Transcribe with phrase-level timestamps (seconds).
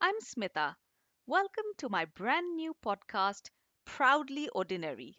[0.00, 0.74] I'm Smitha.
[1.26, 3.50] Welcome to my brand new podcast,
[3.84, 5.18] Proudly Ordinary.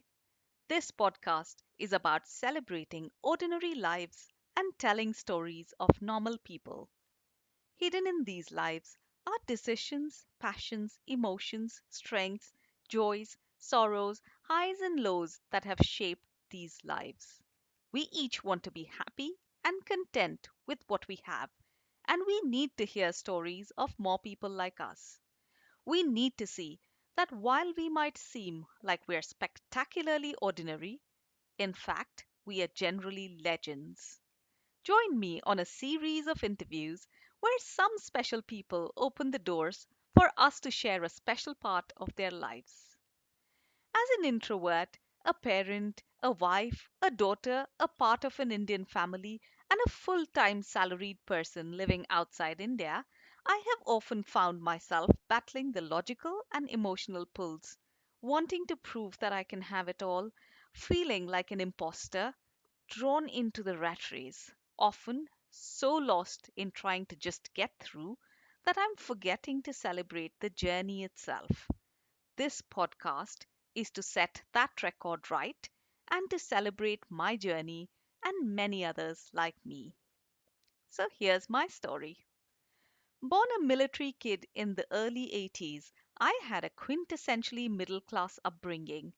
[0.70, 6.90] This podcast is about celebrating ordinary lives and telling stories of normal people.
[7.78, 8.98] Hidden in these lives
[9.28, 12.54] are decisions, passions, emotions, strengths,
[12.90, 17.42] joys, sorrows, highs, and lows that have shaped these lives.
[17.92, 21.52] We each want to be happy and content with what we have,
[22.08, 25.20] and we need to hear stories of more people like us.
[25.86, 26.80] We need to see
[27.16, 31.02] that while we might seem like we're spectacularly ordinary,
[31.58, 34.20] in fact, we are generally legends.
[34.84, 37.08] Join me on a series of interviews
[37.42, 42.16] where some special people open the doors for us to share a special part of
[42.16, 42.98] their lives.
[43.94, 49.42] As an introvert, a parent, a wife, a daughter, a part of an Indian family,
[49.72, 53.06] and a full time salaried person living outside India,
[53.46, 57.78] I have often found myself battling the logical and emotional pulls,
[58.22, 60.32] wanting to prove that I can have it all,
[60.74, 62.34] feeling like an imposter,
[62.90, 68.18] drawn into the rat race, often so lost in trying to just get through
[68.66, 71.70] that I'm forgetting to celebrate the journey itself.
[72.38, 75.70] This podcast is to set that record right
[76.10, 77.90] and to celebrate my journey
[78.28, 79.96] and many others like me.
[80.90, 82.26] So here's my story.
[83.22, 89.14] Born a military kid in the early 80s, I had a quintessentially middle class upbringing.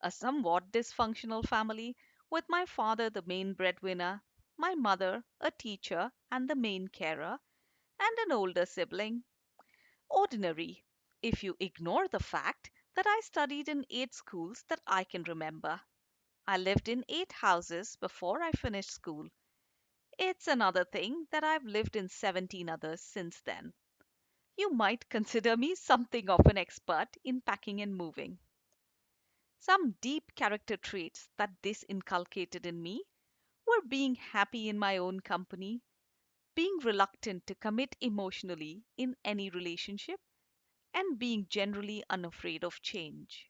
[0.00, 1.96] A somewhat dysfunctional family,
[2.30, 4.22] with my father the main breadwinner,
[4.56, 7.38] my mother a teacher and the main carer,
[8.00, 9.24] and an older sibling.
[10.10, 10.84] Ordinary,
[11.22, 15.80] if you ignore the fact that I studied in eight schools that I can remember.
[16.50, 19.28] I lived in eight houses before I finished school.
[20.18, 23.72] It's another thing that I've lived in 17 others since then.
[24.56, 28.40] You might consider me something of an expert in packing and moving.
[29.60, 33.04] Some deep character traits that this inculcated in me
[33.64, 35.80] were being happy in my own company,
[36.56, 40.18] being reluctant to commit emotionally in any relationship,
[40.94, 43.48] and being generally unafraid of change.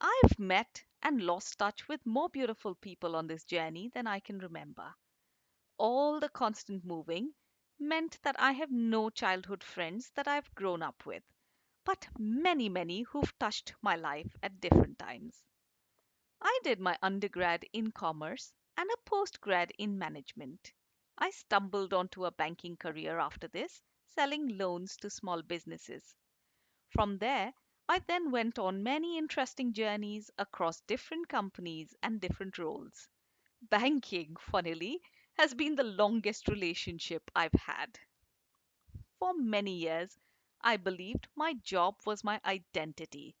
[0.00, 4.38] I've met and lost touch with more beautiful people on this journey than I can
[4.38, 4.94] remember.
[5.78, 7.34] All the constant moving
[7.78, 11.22] meant that I have no childhood friends that I've grown up with,
[11.84, 15.44] but many, many who've touched my life at different times.
[16.42, 20.72] I did my undergrad in commerce and a postgrad in management.
[21.16, 26.14] I stumbled onto a banking career after this, selling loans to small businesses.
[26.90, 27.54] From there,
[27.92, 33.06] I then went on many interesting journeys across different companies and different roles.
[33.60, 35.02] Banking, funnily,
[35.34, 37.98] has been the longest relationship I've had.
[39.18, 40.18] For many years,
[40.62, 43.36] I believed my job was my identity.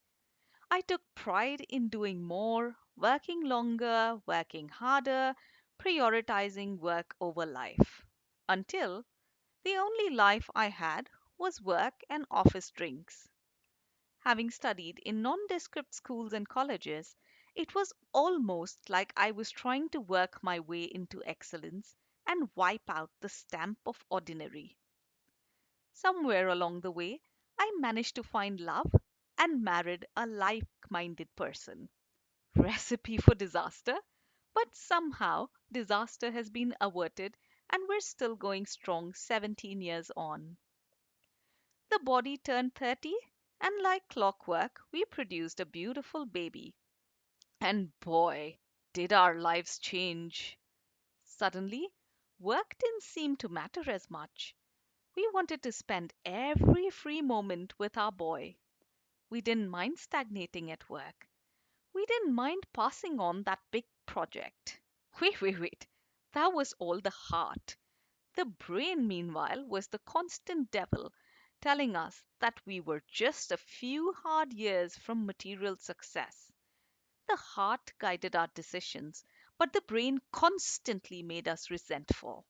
[0.70, 5.34] I took pride in doing more, working longer, working harder,
[5.78, 8.04] prioritizing work over life.
[8.50, 9.06] Until
[9.64, 11.08] the only life I had
[11.38, 13.30] was work and office drinks.
[14.24, 17.16] Having studied in nondescript schools and colleges,
[17.56, 21.96] it was almost like I was trying to work my way into excellence
[22.26, 24.78] and wipe out the stamp of ordinary.
[25.92, 27.20] Somewhere along the way,
[27.58, 28.94] I managed to find love
[29.38, 31.88] and married a like minded person.
[32.54, 33.98] Recipe for disaster,
[34.54, 37.36] but somehow disaster has been averted
[37.70, 40.56] and we're still going strong 17 years on.
[41.90, 43.14] The body turned 30,
[43.62, 46.74] and like clockwork, we produced a beautiful baby.
[47.60, 48.58] And boy,
[48.92, 50.58] did our lives change!
[51.24, 51.88] Suddenly,
[52.38, 54.54] work didn't seem to matter as much.
[55.16, 58.56] We wanted to spend every free moment with our boy.
[59.30, 61.28] We didn't mind stagnating at work.
[61.94, 64.80] We didn't mind passing on that big project.
[65.20, 65.86] Wait, wait, wait.
[66.32, 67.76] That was all the heart.
[68.34, 71.12] The brain, meanwhile, was the constant devil
[71.62, 76.52] telling us that we were just a few hard years from material success.
[77.28, 79.24] The heart guided our decisions,
[79.58, 82.46] but the brain constantly made us resentful.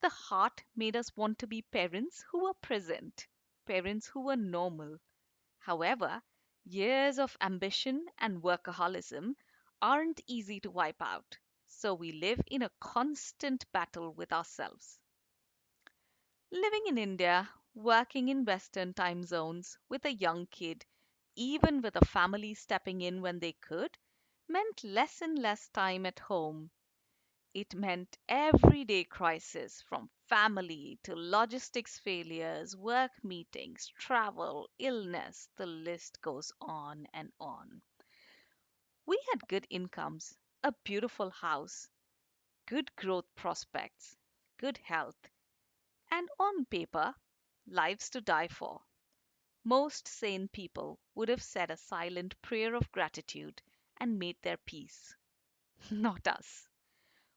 [0.00, 3.26] The heart made us want to be parents who were present,
[3.66, 4.98] parents who were normal.
[5.58, 6.22] However,
[6.64, 9.36] years of ambition and workaholism
[9.82, 15.00] aren't easy to wipe out, so we live in a constant battle with ourselves.
[16.52, 20.84] Living in India, working in Western time zones with a young kid,
[21.36, 23.98] even with a family stepping in when they could,
[24.48, 26.70] meant less and less time at home.
[27.54, 36.20] It meant everyday crisis from family to logistics failures, work meetings, travel, illness, the list
[36.22, 37.82] goes on and on.
[39.04, 41.90] We had good incomes, a beautiful house,
[42.66, 44.16] good growth prospects,
[44.58, 45.18] good health,
[46.10, 47.14] and on paper,
[47.70, 48.82] lives to die for.
[49.64, 53.62] Most sane people would have said a silent prayer of gratitude
[53.98, 55.14] and made their peace.
[55.90, 56.68] Not us.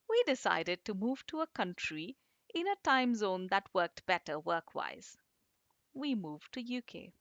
[0.09, 2.17] We decided to move to a country
[2.53, 5.17] in a time zone that worked better work wise.
[5.93, 7.13] We moved to UK.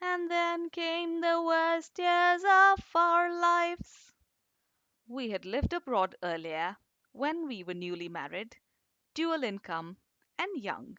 [0.00, 4.12] And then came the worst years of our lives.
[5.08, 6.76] We had lived abroad earlier
[7.12, 8.56] when we were newly married,
[9.14, 9.98] dual income,
[10.38, 10.98] and young.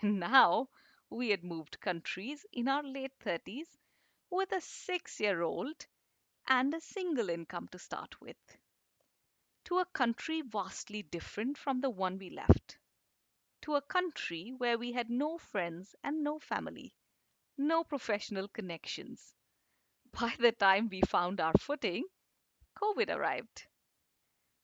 [0.02, 0.68] Now
[1.10, 3.78] we had moved countries in our late 30s
[4.28, 5.86] with a six year old
[6.48, 8.38] and a single income to start with,
[9.64, 12.76] to a country vastly different from the one we left,
[13.62, 16.94] to a country where we had no friends and no family,
[17.56, 19.34] no professional connections.
[20.12, 22.04] By the time we found our footing,
[22.76, 23.66] COVID arrived.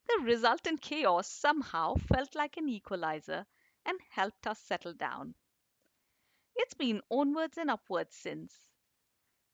[0.08, 3.46] The resultant chaos somehow felt like an equalizer
[3.86, 5.34] and helped us settle down.
[6.56, 8.68] It's been onwards and upwards since.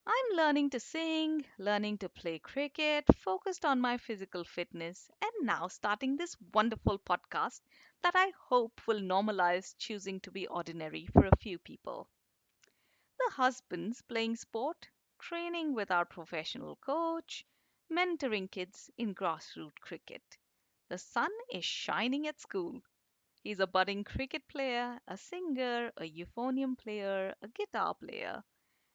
[0.06, 5.68] I'm learning to sing, learning to play cricket, focused on my physical fitness, and now
[5.68, 7.62] starting this wonderful podcast
[8.02, 12.08] that I hope will normalize choosing to be ordinary for a few people.
[13.18, 17.46] The husbands playing sport, training with our professional coach,
[17.90, 20.36] mentoring kids in grassroots cricket.
[20.88, 22.82] The son is shining at school.
[23.42, 28.44] He's a budding cricket player, a singer, a euphonium player, a guitar player,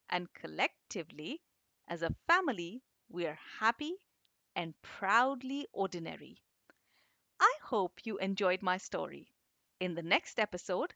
[0.10, 1.42] and collectively,
[1.86, 3.98] as a family, we are happy
[4.56, 6.38] and proudly ordinary.
[7.42, 9.34] I hope you enjoyed my story.
[9.82, 10.94] In the next episode,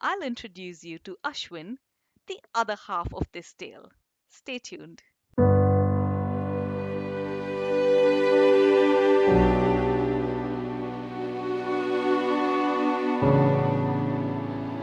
[0.00, 1.78] I'll introduce you to Ashwin,
[2.26, 3.92] the other half of this tale.
[4.28, 5.04] Stay tuned.